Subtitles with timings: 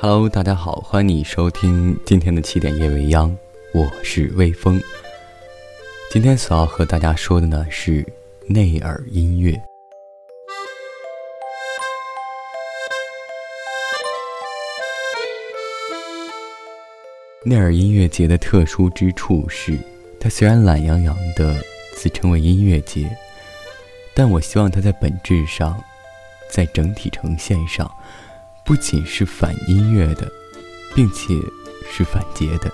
[0.00, 3.36] Hello，大家好，欢迎你收听今天的七点夜未央，
[3.74, 4.80] 我是微风。
[6.08, 8.06] 今天所要和大家说的呢是
[8.46, 9.60] 内耳音乐。
[17.42, 19.76] 内耳音乐节的特殊之处是，
[20.20, 21.56] 它虽然懒洋洋的
[21.96, 23.10] 自称为音乐节，
[24.14, 25.82] 但我希望它在本质上，
[26.48, 27.92] 在整体呈现上，
[28.68, 30.30] 不仅是反音乐的，
[30.94, 31.34] 并且
[31.90, 32.70] 是反节的。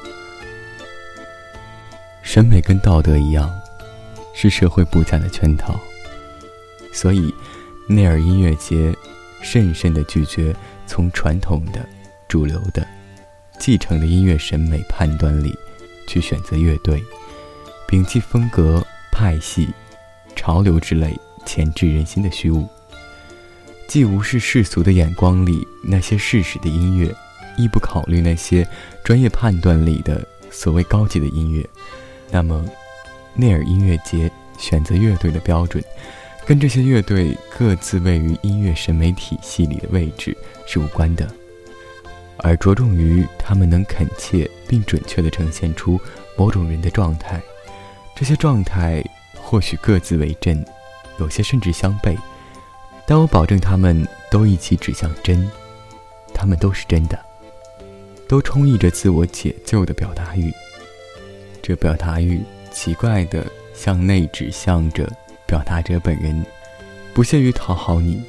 [2.21, 3.49] 审美跟道德一样，
[4.35, 5.79] 是社会布下的圈套，
[6.93, 7.33] 所以
[7.87, 8.93] 内耳音乐节
[9.41, 10.53] 深深的拒绝
[10.85, 11.89] 从传统的、
[12.27, 12.85] 主流的。
[13.61, 15.57] 继承的音乐审美判断里，
[16.09, 17.01] 去选择乐队，
[17.87, 19.73] 摒弃风格、派系、
[20.35, 21.17] 潮流之类
[21.47, 22.69] 钳制人心的虚无，
[23.95, 27.15] 既无视世俗的眼光里那些事实的音乐，
[27.57, 28.67] 亦不考虑那些
[29.05, 31.65] 专业判断里的所谓高级的音乐。
[32.29, 32.69] 那么，
[33.35, 34.29] 内尔音乐节
[34.59, 35.81] 选择乐队的标准，
[36.45, 41.33] 跟这些乐队各自位于音乐审美体系里的位置是无关的。
[42.39, 46.01] 而着重于他们能恳切并准确地呈现出
[46.37, 47.41] 某种人的状态，
[48.17, 49.05] 这些状态
[49.37, 50.67] 或许各自为真，
[51.21, 52.19] 有些甚至相悖，
[53.07, 55.49] 但我保证他们都一起指向真，
[56.33, 57.19] 他们都是真的，
[58.27, 60.53] 都充溢着自我解救的表达欲。
[61.63, 65.11] 这表达欲奇怪地向内指向着
[65.47, 66.45] 表达者本人，
[67.13, 68.23] 不屑于讨好你，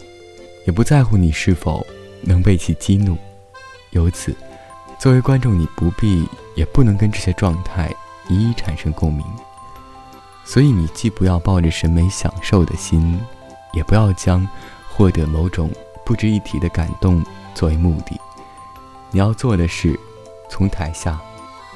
[0.65, 1.85] 也不在乎你是否
[2.21, 3.17] 能被其激怒。
[3.91, 4.35] 由此，
[4.99, 7.89] 作为观众，你不必也不能跟这些状态
[8.27, 9.25] 一一产生共鸣。
[10.43, 13.19] 所以，你既不要抱着审美享受的心，
[13.73, 14.47] 也不要将
[14.95, 15.69] 获得某种
[16.05, 17.21] 不值一提的感动
[17.53, 18.17] 作为目的。
[19.11, 19.99] 你要做的是，
[20.49, 21.19] 从台下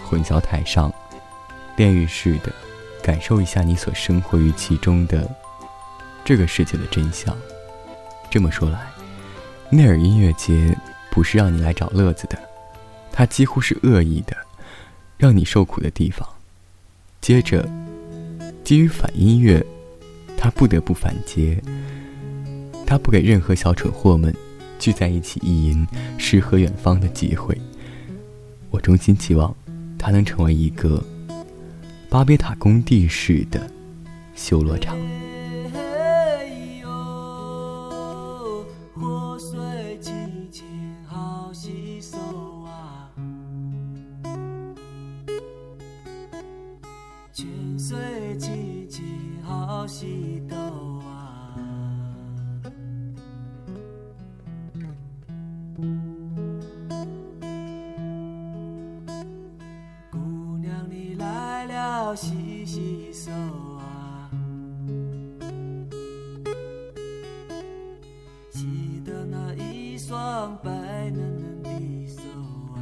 [0.06, 0.94] 混淆台上，
[1.76, 2.54] 炼狱式的
[3.04, 5.30] 感受一下你所生活于其中的
[6.24, 7.36] 这个世界的真相。
[8.30, 8.88] 这么说来，
[9.70, 10.76] 内尔音乐节。
[11.12, 12.40] 不是让你来找乐子的，
[13.12, 14.38] 它几乎是恶意的，
[15.18, 16.26] 让你受苦的地方。
[17.20, 17.68] 接着，
[18.64, 19.66] 基于反音乐，
[20.38, 21.60] 他不得不反击，
[22.90, 24.34] 他不给任何小蠢货们
[24.80, 27.56] 聚在一起意淫诗和远方的机会。
[28.72, 29.56] 我衷心期望，
[29.96, 31.04] 他能成为一个
[32.10, 33.70] 巴别塔工地式的
[34.36, 34.98] 修罗场。
[62.16, 63.32] 洗洗手
[63.78, 64.30] 啊，
[68.50, 70.72] 洗的那一双白
[71.12, 72.22] 嫩嫩的手
[72.76, 72.80] 啊，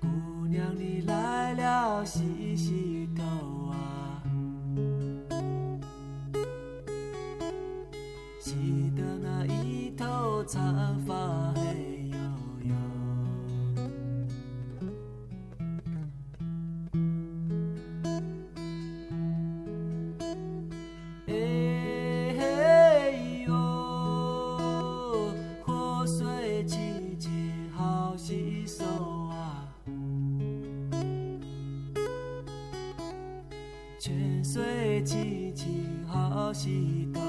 [0.00, 3.53] 姑娘你来了，洗洗头。
[10.46, 12.16] 长发黑黝
[12.62, 12.72] 黝，
[21.28, 21.32] 哎
[23.46, 23.52] 哟，
[25.64, 27.30] 河水清清
[27.72, 28.84] 好洗手
[29.30, 29.66] 啊，
[33.98, 37.22] 泉水清清好洗头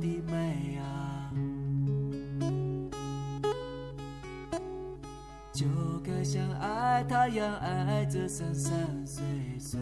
[0.00, 1.30] 的美啊，
[5.52, 5.66] 就
[6.04, 8.72] 该像爱她样爱着山山
[9.06, 9.22] 水
[9.58, 9.80] 水。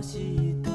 [0.00, 0.69] 清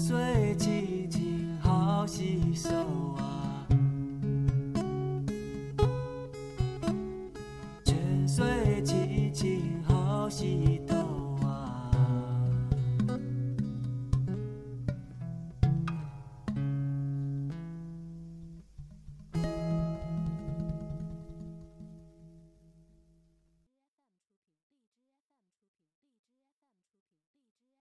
[0.00, 2.70] 水清清好洗手
[3.18, 3.39] 啊。